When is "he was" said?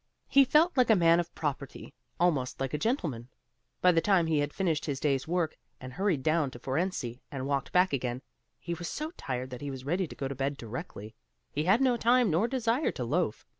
8.59-8.87, 9.61-9.85